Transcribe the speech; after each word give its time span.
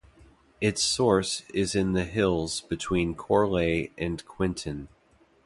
Its 0.59 0.81
source 0.83 1.41
is 1.53 1.75
in 1.75 1.91
the 1.93 2.05
hills 2.05 2.61
between 2.61 3.13
Corlay 3.13 3.91
and 3.99 4.25
Quintin. 4.25 4.87